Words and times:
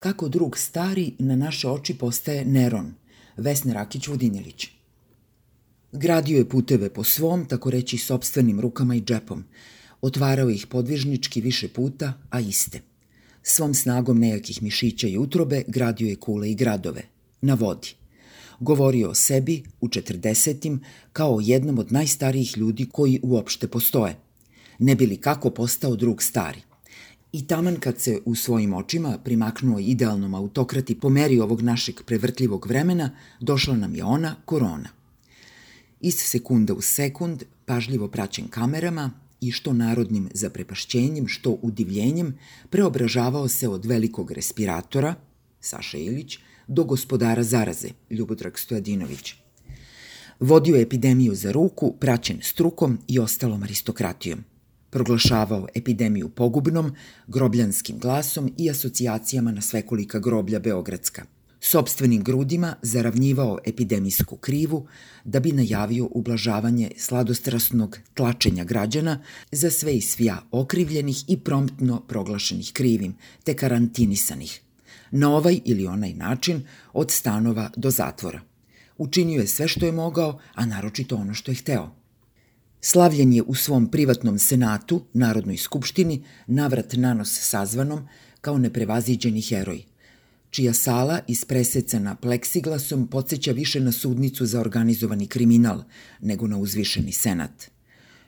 Kako 0.00 0.28
drug 0.28 0.58
stari 0.58 1.12
na 1.18 1.36
naše 1.36 1.68
oči 1.68 1.94
postaje 1.94 2.44
Neron, 2.44 2.94
Vesna 3.36 3.74
Rakić-Vodinilić. 3.74 4.66
Gradio 5.92 6.38
je 6.38 6.48
puteve 6.48 6.90
po 6.90 7.04
svom, 7.04 7.44
tako 7.48 7.70
reći, 7.70 7.98
sobstvenim 7.98 8.60
rukama 8.60 8.94
i 8.94 9.00
džepom. 9.00 9.44
Otvarao 10.00 10.50
ih 10.50 10.66
podvižnički 10.66 11.40
više 11.40 11.68
puta, 11.68 12.12
a 12.30 12.40
iste. 12.40 12.80
Svom 13.42 13.74
snagom 13.74 14.18
nejakih 14.18 14.62
mišića 14.62 15.08
i 15.08 15.18
utrobe 15.18 15.62
gradio 15.66 16.08
je 16.08 16.16
kule 16.16 16.50
i 16.50 16.54
gradove. 16.54 17.02
Na 17.40 17.54
vodi. 17.54 17.94
Govorio 18.60 19.10
o 19.10 19.14
sebi 19.14 19.62
u 19.80 19.88
četrdesetim 19.88 20.80
kao 21.12 21.36
o 21.36 21.40
jednom 21.40 21.78
od 21.78 21.92
najstarijih 21.92 22.58
ljudi 22.58 22.88
koji 22.92 23.20
uopšte 23.22 23.68
postoje. 23.68 24.16
Ne 24.78 24.94
bili 24.94 25.16
kako 25.16 25.50
postao 25.50 25.96
drug 25.96 26.22
stari. 26.22 26.69
I 27.32 27.46
taman 27.46 27.76
kad 27.76 28.00
se 28.00 28.20
u 28.24 28.34
svojim 28.34 28.74
očima 28.74 29.18
primaknuo 29.24 29.78
idealnom 29.78 30.34
autokrati 30.34 31.00
po 31.00 31.08
meri 31.08 31.40
ovog 31.40 31.62
našeg 31.62 32.02
prevrtljivog 32.06 32.66
vremena, 32.66 33.10
došla 33.40 33.76
nam 33.76 33.94
je 33.94 34.04
ona, 34.04 34.36
korona. 34.44 34.88
Iz 36.00 36.14
sekunda 36.14 36.74
u 36.74 36.80
sekund, 36.80 37.42
pažljivo 37.66 38.08
praćen 38.08 38.48
kamerama 38.48 39.10
i 39.40 39.52
što 39.52 39.72
narodnim 39.72 40.28
zaprepašćenjem, 40.34 41.28
što 41.28 41.58
udivljenjem, 41.62 42.38
preobražavao 42.70 43.48
se 43.48 43.68
od 43.68 43.86
velikog 43.86 44.30
respiratora, 44.30 45.14
Saša 45.60 45.98
Ilić, 45.98 46.38
do 46.66 46.84
gospodara 46.84 47.42
zaraze, 47.42 47.88
Ljubodrag 48.10 48.58
Stojadinović. 48.58 49.34
Vodio 50.40 50.76
je 50.76 50.82
epidemiju 50.82 51.34
za 51.34 51.52
ruku, 51.52 51.94
praćen 52.00 52.38
strukom 52.42 52.98
i 53.08 53.18
ostalom 53.18 53.62
aristokratijom 53.62 54.44
proglašavao 54.90 55.66
epidemiju 55.74 56.28
pogubnom, 56.28 56.94
grobljanskim 57.26 57.98
glasom 57.98 58.52
i 58.58 58.70
asocijacijama 58.70 59.52
na 59.52 59.60
svekolika 59.60 60.18
groblja 60.18 60.58
Beogradska. 60.58 61.24
Sobstvenim 61.60 62.22
grudima 62.22 62.74
zaravnjivao 62.82 63.58
epidemijsku 63.64 64.36
krivu 64.36 64.86
da 65.24 65.40
bi 65.40 65.52
najavio 65.52 66.08
ublažavanje 66.10 66.90
sladostrasnog 66.96 67.98
tlačenja 68.14 68.64
građana 68.64 69.22
za 69.52 69.70
sve 69.70 69.96
i 69.96 70.00
svija 70.00 70.42
okrivljenih 70.50 71.24
i 71.28 71.36
promptno 71.36 72.00
proglašenih 72.08 72.72
krivim, 72.72 73.14
te 73.44 73.54
karantinisanih. 73.54 74.60
Na 75.10 75.36
ovaj 75.36 75.60
ili 75.64 75.86
onaj 75.86 76.12
način 76.14 76.62
od 76.92 77.10
stanova 77.10 77.70
do 77.76 77.90
zatvora. 77.90 78.40
Učinio 78.98 79.40
je 79.40 79.46
sve 79.46 79.68
što 79.68 79.86
je 79.86 79.92
mogao, 79.92 80.38
a 80.54 80.66
naročito 80.66 81.16
ono 81.16 81.34
što 81.34 81.50
je 81.50 81.54
hteo– 81.54 81.90
Slavljen 82.82 83.32
je 83.32 83.42
u 83.42 83.54
svom 83.54 83.90
privatnom 83.90 84.38
senatu, 84.38 85.02
Narodnoj 85.12 85.56
skupštini, 85.56 86.22
navrat 86.46 86.92
nanos 86.92 87.40
sazvanom 87.40 88.08
kao 88.40 88.58
neprevaziđeni 88.58 89.40
heroj, 89.40 89.82
čija 90.50 90.72
sala 90.74 91.20
ispresecana 91.26 92.14
pleksiglasom 92.14 93.06
podsjeća 93.06 93.52
više 93.52 93.80
na 93.80 93.92
sudnicu 93.92 94.46
za 94.46 94.60
organizovani 94.60 95.26
kriminal 95.26 95.82
nego 96.20 96.46
na 96.46 96.58
uzvišeni 96.58 97.12
senat. 97.12 97.70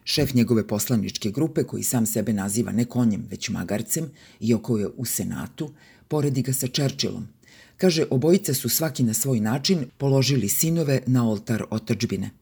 Šef 0.05 0.35
njegove 0.35 0.67
poslaničke 0.67 1.31
grupe, 1.31 1.65
koji 1.65 1.83
sam 1.83 2.07
sebe 2.07 2.33
naziva 2.33 2.73
ne 2.73 2.85
konjem, 2.85 3.27
već 3.31 3.49
magarcem, 3.49 4.11
iako 4.41 4.79
je 4.79 4.89
u 4.97 5.05
senatu, 5.05 5.71
poredi 6.09 6.43
ga 6.43 6.53
sa 6.53 6.67
Čerčilom. 6.67 7.29
Kaže, 7.77 8.05
obojica 8.11 8.55
su 8.55 8.69
svaki 8.69 9.03
na 9.03 9.15
svoj 9.15 9.41
način 9.41 9.87
položili 9.99 10.49
sinove 10.49 11.01
na 11.07 11.29
oltar 11.29 11.65
otačbine– 11.71 12.31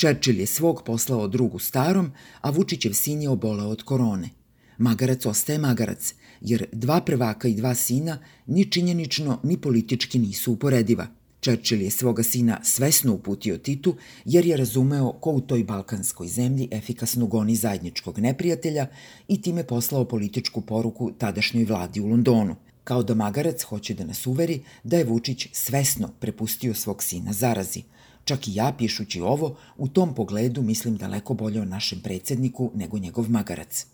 Čerčil 0.00 0.40
je 0.40 0.46
svog 0.46 0.82
poslao 0.84 1.28
drugu 1.28 1.58
starom, 1.58 2.12
a 2.40 2.50
Vučićev 2.50 2.92
sin 2.92 3.22
je 3.22 3.28
obolao 3.28 3.68
od 3.68 3.82
korone. 3.82 4.30
Magarac 4.78 5.26
ostaje 5.26 5.58
magarac, 5.58 6.14
jer 6.40 6.64
dva 6.72 7.00
prvaka 7.00 7.48
i 7.48 7.54
dva 7.54 7.74
sina 7.74 8.18
ni 8.46 8.64
činjenično 8.64 9.40
ni 9.42 9.56
politički 9.56 10.18
nisu 10.18 10.52
uporediva. 10.52 11.06
Čerčil 11.40 11.82
je 11.82 11.90
svoga 11.90 12.22
sina 12.22 12.60
svesno 12.62 13.14
uputio 13.14 13.58
Titu, 13.58 13.96
jer 14.24 14.46
je 14.46 14.56
razumeo 14.56 15.12
ko 15.12 15.30
u 15.30 15.40
toj 15.40 15.64
balkanskoj 15.64 16.28
zemlji 16.28 16.68
efikasno 16.70 17.26
goni 17.26 17.56
zajedničkog 17.56 18.18
neprijatelja 18.18 18.86
i 19.28 19.42
time 19.42 19.66
poslao 19.66 20.04
političku 20.04 20.60
poruku 20.60 21.12
tadašnjoj 21.18 21.64
vladi 21.64 22.00
u 22.00 22.06
Londonu, 22.06 22.56
kao 22.84 23.02
da 23.02 23.14
Magarac 23.14 23.62
hoće 23.62 23.94
da 23.94 24.04
nas 24.04 24.26
uveri 24.26 24.62
da 24.84 24.96
je 24.96 25.04
Vučić 25.04 25.48
svesno 25.52 26.08
prepustio 26.20 26.74
svog 26.74 27.02
sina 27.02 27.32
zarazi– 27.32 27.82
Čak 28.30 28.48
i 28.48 28.54
ja, 28.54 28.72
pišući 28.78 29.20
ovo, 29.20 29.56
u 29.76 29.88
tom 29.88 30.14
pogledu 30.14 30.62
mislim 30.62 30.96
daleko 30.96 31.34
bolje 31.34 31.60
o 31.60 31.64
našem 31.64 32.00
predsedniku 32.00 32.70
nego 32.74 32.98
njegov 32.98 33.30
magarac. 33.30 33.86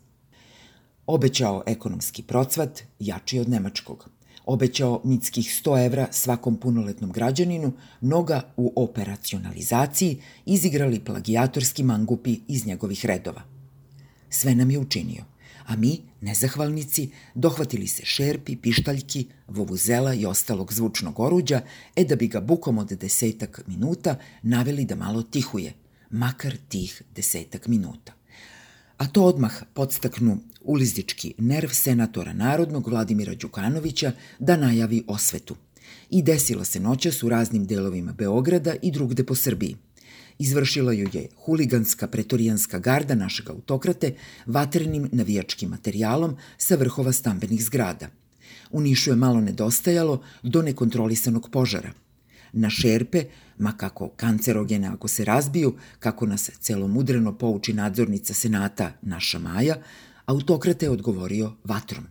Obećao 1.07 1.63
ekonomski 1.67 2.23
procvat, 2.23 2.83
jači 2.99 3.39
od 3.39 3.49
nemačkog. 3.49 4.11
Obećao 4.47 5.01
mitskih 5.05 5.63
100 5.65 5.87
evra 5.87 6.09
svakom 6.11 6.57
punoletnom 6.57 7.13
građaninu, 7.13 7.73
mnoga 8.01 8.43
u 8.57 8.73
operacionalizaciji 8.77 10.21
izigrali 10.47 11.05
plagijatorski 11.05 11.83
mangupi 11.83 12.41
iz 12.49 12.67
njegovih 12.67 13.07
redova. 13.07 13.43
Sve 14.31 14.55
nam 14.55 14.71
je 14.71 14.79
učinio– 14.79 15.25
a 15.67 15.77
mi, 15.77 16.03
nezahvalnici, 16.21 17.11
dohvatili 17.35 17.87
se 17.87 18.05
šerpi, 18.05 18.57
pištaljki, 18.57 19.27
vovuzela 19.49 20.15
i 20.15 20.27
ostalog 20.27 20.73
zvučnog 20.73 21.21
oruđa, 21.21 21.61
e 21.97 22.05
da 22.05 22.17
bi 22.17 22.29
ga 22.29 22.41
bukom 22.41 22.79
od 22.79 22.93
desetak 22.93 23.63
minuta 23.67 24.19
naveli 24.43 24.85
da 24.85 24.97
malo 24.97 25.23
tihuje, 25.23 25.75
makar 26.11 26.57
tih 26.69 27.03
desetak 27.15 27.67
minuta. 27.67 28.13
A 28.99 29.07
to 29.07 29.25
odmah 29.25 29.63
podstaknu 29.75 30.39
ulizdički 30.61 31.35
nerv 31.39 31.69
senatora 31.69 32.33
Narodnog 32.33 32.89
Vladimira 32.89 33.35
Đukanovića 33.35 34.13
da 34.39 34.57
najavi 34.57 35.05
osvetu. 35.07 35.57
I 36.11 36.23
desilo 36.23 36.65
se 36.65 36.81
noćas 36.81 37.23
u 37.23 37.29
raznim 37.29 37.67
delovima 37.67 38.13
Beograda 38.13 38.75
i 38.83 38.91
drugde 38.91 39.25
po 39.25 39.35
Srbiji. 39.35 39.77
Izvršila 40.39 40.93
ju 40.93 41.09
je 41.13 41.29
huliganska 41.45 42.07
pretorijanska 42.07 42.79
garda 42.79 43.15
našeg 43.15 43.51
autokrate 43.51 44.15
vatrenim 44.47 45.09
navijačkim 45.13 45.71
materijalom 45.71 46.37
sa 46.59 46.75
vrhova 46.75 47.13
stambenih 47.13 47.65
zgrada. 47.65 48.09
U 48.71 48.81
Nišu 48.81 49.11
je 49.11 49.17
malo 49.17 49.41
nedostajalo 49.41 50.23
do 50.43 50.63
nekontrolisanog 50.63 51.51
požara. 51.51 51.91
Na 52.53 52.71
šerpe, 52.71 53.25
ma 53.59 53.73
kako 53.73 54.09
kancerogene 54.09 54.89
ako 54.89 55.09
se 55.09 55.25
razbiju, 55.25 55.75
kako 55.99 56.27
nas 56.27 56.51
celomudreno 56.61 57.39
pouči 57.39 57.73
nadzornica 57.73 58.35
senata 58.35 58.93
naša 59.03 59.39
Maja, 59.39 59.77
autokrate 60.27 60.87
je 60.87 60.91
odgovorio 60.91 61.53
vatrom. 61.65 62.07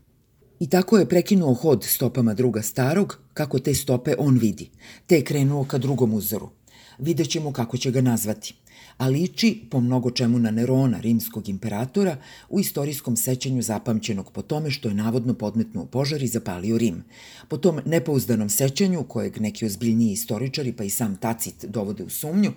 I 0.60 0.70
tako 0.70 0.98
je 0.98 1.10
prekinuo 1.10 1.54
hod 1.54 1.84
stopama 1.84 2.34
druga 2.34 2.62
starog, 2.62 3.18
kako 3.34 3.60
te 3.60 3.74
stope 3.74 4.16
on 4.18 4.38
vidi, 4.38 4.70
te 5.08 5.16
je 5.16 5.24
krenuo 5.24 5.66
ka 5.66 5.78
drugom 5.78 6.14
uzoru– 6.14 6.50
vidjet 7.00 7.30
ćemo 7.30 7.52
kako 7.54 7.78
će 7.78 7.92
ga 7.92 8.02
nazvati. 8.02 8.56
A 8.98 9.08
liči 9.08 9.62
po 9.70 9.80
mnogo 9.80 10.12
čemu 10.12 10.40
na 10.40 10.52
Nerona, 10.52 11.00
rimskog 11.00 11.50
imperatora, 11.50 12.18
u 12.50 12.60
istorijskom 12.60 13.18
sećanju 13.18 13.62
zapamćenog 13.62 14.32
po 14.32 14.42
tome 14.42 14.72
što 14.72 14.88
je 14.88 14.96
navodno 14.96 15.34
podmetnuo 15.34 15.86
požar 15.86 16.24
i 16.24 16.28
zapalio 16.28 16.78
Rim. 16.78 17.04
Po 17.48 17.58
tom 17.58 17.80
nepouzdanom 17.86 18.50
sećanju, 18.50 19.04
kojeg 19.04 19.42
neki 19.42 19.66
ozbiljniji 19.66 20.12
istoričari 20.12 20.74
pa 20.74 20.84
i 20.84 20.90
sam 20.90 21.16
Tacit 21.16 21.66
dovode 21.66 22.04
u 22.04 22.10
sumnju, 22.10 22.52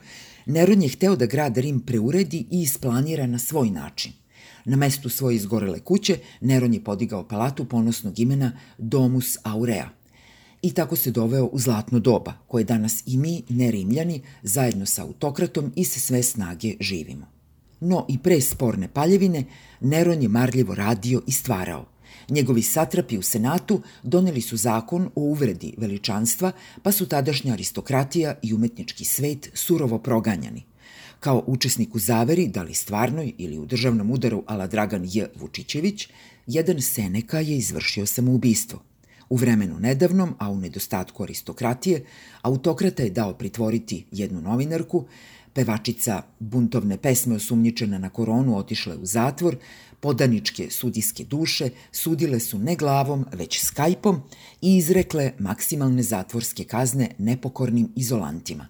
Neron 0.46 0.82
je 0.82 0.88
hteo 0.88 1.16
da 1.16 1.26
grad 1.26 1.56
Rim 1.56 1.80
preuredi 1.80 2.46
i 2.50 2.62
isplanira 2.62 3.26
na 3.26 3.38
svoj 3.38 3.70
način. 3.70 4.12
Na 4.64 4.76
mestu 4.76 5.08
svoje 5.08 5.36
izgorele 5.36 5.80
kuće 5.80 6.18
Neron 6.40 6.74
je 6.74 6.84
podigao 6.84 7.28
palatu 7.28 7.64
ponosnog 7.64 8.18
imena 8.18 8.52
Domus 8.78 9.36
Aurea– 9.44 9.90
I 10.62 10.72
tako 10.72 10.96
se 10.96 11.10
doveo 11.10 11.44
u 11.44 11.58
zlatno 11.58 11.98
doba, 11.98 12.32
koje 12.48 12.64
danas 12.64 13.02
i 13.06 13.16
mi, 13.16 13.42
nerimljani, 13.48 14.22
zajedno 14.42 14.86
sa 14.86 15.02
autokratom 15.02 15.72
i 15.76 15.84
se 15.84 16.00
sve 16.00 16.22
snage 16.22 16.74
živimo. 16.80 17.26
No 17.80 18.06
i 18.08 18.18
pre 18.18 18.40
sporne 18.40 18.88
paljevine, 18.88 19.44
Neron 19.80 20.22
je 20.22 20.28
marljivo 20.28 20.74
radio 20.74 21.22
i 21.26 21.32
stvarao. 21.32 21.86
Njegovi 22.28 22.62
satrapi 22.62 23.18
u 23.18 23.22
Senatu 23.22 23.82
doneli 24.02 24.40
su 24.40 24.56
zakon 24.56 25.04
o 25.14 25.20
uvredi 25.20 25.74
veličanstva, 25.78 26.52
pa 26.82 26.92
su 26.92 27.06
tadašnja 27.06 27.52
aristokratija 27.52 28.34
i 28.42 28.54
umetnički 28.54 29.04
svet 29.04 29.50
surovo 29.54 29.98
proganjani. 29.98 30.62
Kao 31.20 31.44
učesnik 31.46 31.94
u 31.94 31.98
zaveri, 31.98 32.48
da 32.48 32.62
li 32.62 32.74
stvarnoj 32.74 33.32
ili 33.38 33.58
u 33.58 33.66
državnom 33.66 34.10
udaru 34.10 34.42
ala 34.46 34.66
Dragan 34.66 35.08
J. 35.12 35.26
Vučićević, 35.34 36.08
jedan 36.46 36.80
Seneka 36.82 37.40
je 37.40 37.56
izvršio 37.56 38.06
samoubistvo. 38.06 38.87
U 39.30 39.36
vremenu 39.36 39.80
nedavnom, 39.80 40.34
a 40.38 40.50
u 40.50 40.56
nedostatku 40.56 41.22
aristokratije, 41.22 42.04
autokrata 42.42 43.02
je 43.02 43.10
dao 43.10 43.34
pritvoriti 43.34 44.04
jednu 44.12 44.40
novinarku, 44.40 45.04
pevačica 45.52 46.22
buntovne 46.38 46.96
pesme 46.96 47.34
osumnjičena 47.34 47.98
na 47.98 48.10
koronu 48.10 48.56
otišla 48.56 48.96
u 48.96 49.06
zatvor, 49.06 49.56
podaničke 50.00 50.70
sudijske 50.70 51.24
duše 51.24 51.70
sudile 51.92 52.40
su 52.40 52.58
ne 52.58 52.76
glavom, 52.76 53.26
već 53.32 53.60
skajpom 53.64 54.22
i 54.62 54.76
izrekle 54.76 55.32
maksimalne 55.38 56.02
zatvorske 56.02 56.64
kazne 56.64 57.10
nepokornim 57.18 57.92
izolantima. 57.96 58.68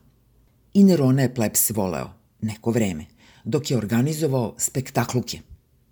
I 0.75 0.85
Nerona 0.85 1.23
je 1.23 1.35
plebs 1.35 1.71
voleo, 1.71 2.11
neko 2.41 2.71
vreme, 2.71 3.05
dok 3.45 3.71
je 3.71 3.77
organizovao 3.77 4.55
spektakluke, 4.59 5.41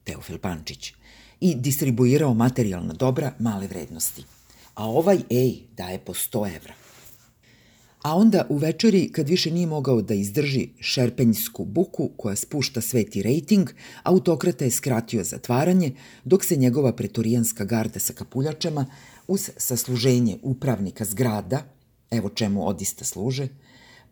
Teofil 0.05 0.39
Pančić, 0.39 0.93
i 1.41 1.55
distribuirao 1.55 2.35
materijalna 2.35 2.93
dobra 2.93 3.33
male 3.39 3.67
vrednosti– 3.67 4.25
a 4.77 4.89
ovaj, 4.89 5.19
ej, 5.31 5.63
daje 5.77 5.99
po 5.99 6.15
100 6.15 6.57
evra. 6.57 6.75
A 8.03 8.15
onda 8.17 8.47
u 8.49 8.57
večeri, 8.57 9.13
kad 9.13 9.29
više 9.29 9.51
nije 9.51 9.67
mogao 9.67 10.03
da 10.03 10.15
izdrži 10.15 10.69
šerpenjsku 10.81 11.65
buku 11.65 12.11
koja 12.17 12.37
spušta 12.37 12.81
sveti 12.81 13.23
rejting, 13.23 13.71
autokrata 14.03 14.65
je 14.65 14.71
skratio 14.71 15.25
zatvaranje, 15.25 15.93
dok 16.25 16.45
se 16.45 16.57
njegova 16.57 16.93
pretorijanska 16.93 17.65
garda 17.65 17.99
sa 17.99 18.13
kapuljačama, 18.13 18.87
uz 19.29 19.51
sasluženje 19.57 20.39
upravnika 20.43 21.05
zgrada, 21.05 21.63
evo 22.11 22.29
čemu 22.29 22.69
odista 22.69 23.05
služe, 23.05 23.49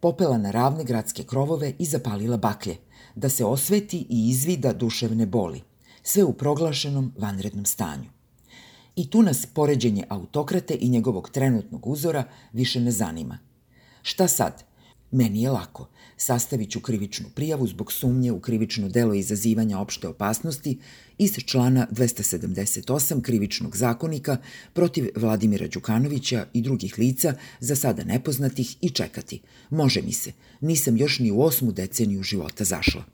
popela 0.00 0.38
na 0.38 0.50
ravne 0.50 0.84
gradske 0.84 1.22
krovove 1.22 1.72
i 1.78 1.84
zapalila 1.84 2.36
baklje, 2.36 2.76
da 3.14 3.28
se 3.28 3.44
osveti 3.44 4.06
i 4.10 4.28
izvida 4.30 4.72
duševne 4.72 5.26
boli, 5.26 5.62
sve 6.02 6.24
u 6.24 6.32
proglašenom 6.32 7.12
vanrednom 7.18 7.64
stanju. 7.64 8.14
I 8.96 9.10
tu 9.10 9.22
nas 9.22 9.46
poređenje 9.46 10.04
autokrate 10.08 10.78
i 10.80 10.88
njegovog 10.88 11.30
trenutnog 11.30 11.86
uzora 11.86 12.24
više 12.52 12.80
ne 12.80 12.90
zanima– 12.90 13.38
Šta 14.04 14.28
sad? 14.28 14.64
Meni 15.10 15.42
je 15.42 15.50
lako. 15.50 15.88
Sastavit 16.16 16.70
ću 16.70 16.80
krivičnu 16.80 17.26
prijavu 17.34 17.66
zbog 17.66 17.92
sumnje 17.92 18.32
u 18.32 18.40
krivično 18.40 18.88
delo 18.88 19.14
izazivanja 19.14 19.78
opšte 19.78 20.08
opasnosti 20.08 20.78
iz 21.18 21.36
člana 21.46 21.86
278 21.90 23.22
krivičnog 23.22 23.76
zakonika 23.76 24.36
protiv 24.72 25.08
Vladimira 25.16 25.66
Đukanovića 25.66 26.46
i 26.52 26.62
drugih 26.62 26.98
lica 26.98 27.34
za 27.60 27.76
sada 27.76 28.04
nepoznatih 28.04 28.76
i 28.80 28.90
čekati. 28.90 29.40
Može 29.70 30.02
mi 30.02 30.12
se. 30.12 30.32
Nisam 30.60 30.96
još 30.96 31.18
ni 31.18 31.30
u 31.30 31.40
osmu 31.40 31.72
deceniju 31.72 32.22
života 32.22 32.64
zašla. 32.64 33.04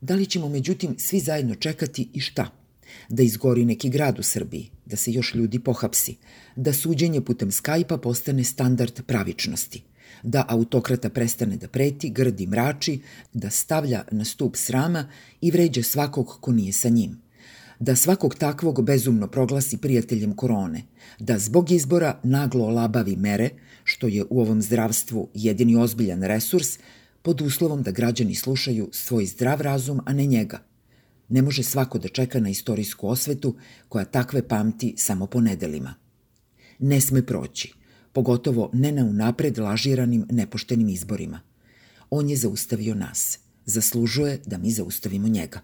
Da 0.00 0.14
li 0.14 0.26
ćemo 0.26 0.48
međutim 0.48 0.94
svi 0.98 1.20
zajedno 1.20 1.54
čekati 1.54 2.08
i 2.12 2.20
šta? 2.20 2.63
Da 3.08 3.22
izgori 3.22 3.64
neki 3.64 3.88
grad 3.88 4.18
u 4.18 4.22
Srbiji, 4.22 4.70
da 4.86 4.96
se 4.96 5.12
još 5.12 5.34
ljudi 5.34 5.58
pohapsi, 5.58 6.16
da 6.56 6.72
suđenje 6.72 7.20
putem 7.20 7.50
skajpa 7.52 7.98
postane 7.98 8.44
standard 8.44 9.02
pravičnosti– 9.06 9.82
da 10.24 10.44
autokrata 10.48 11.08
prestane 11.08 11.56
da 11.56 11.68
preti, 11.68 12.10
grdi 12.10 12.46
mrači, 12.46 13.00
da 13.32 13.50
stavlja 13.50 14.04
na 14.10 14.24
stup 14.24 14.56
srama 14.56 15.08
i 15.40 15.50
vređa 15.50 15.82
svakog 15.82 16.38
ko 16.40 16.52
nije 16.52 16.72
sa 16.72 16.88
njim. 16.88 17.20
Da 17.78 17.96
svakog 17.96 18.34
takvog 18.34 18.84
bezumno 18.84 19.26
proglasi 19.28 19.76
prijateljem 19.76 20.36
korone, 20.36 20.82
da 21.18 21.38
zbog 21.38 21.70
izbora 21.70 22.20
naglo 22.22 22.64
olabavi 22.64 23.16
mere, 23.16 23.50
što 23.84 24.08
je 24.08 24.24
u 24.30 24.40
ovom 24.40 24.62
zdravstvu 24.62 25.28
jedini 25.34 25.76
ozbiljan 25.76 26.22
resurs, 26.22 26.78
pod 27.22 27.40
uslovom 27.40 27.82
da 27.82 27.90
građani 27.90 28.34
slušaju 28.34 28.88
svoj 28.92 29.26
zdrav 29.26 29.60
razum, 29.60 30.00
a 30.06 30.12
ne 30.12 30.26
njega. 30.26 30.58
Ne 31.28 31.42
može 31.42 31.62
svako 31.62 31.98
da 31.98 32.08
čeka 32.08 32.40
na 32.40 32.48
istorijsku 32.48 33.08
osvetu 33.08 33.56
koja 33.88 34.04
takve 34.04 34.48
pamti 34.48 34.94
samo 34.96 35.26
po 35.26 35.40
nedelima. 35.40 35.94
Ne 36.78 37.00
sme 37.00 37.26
proći– 37.26 37.72
pogotovo 38.14 38.70
ne 38.72 38.92
na 38.92 39.04
unapred 39.04 39.58
lažiranim 39.58 40.26
nepoštenim 40.30 40.88
izborima. 40.88 41.40
On 42.10 42.30
je 42.30 42.36
zaustavio 42.36 42.94
nas. 42.94 43.38
Zaslužuje 43.66 44.40
da 44.46 44.58
mi 44.58 44.70
zaustavimo 44.70 45.28
njega. 45.28 45.60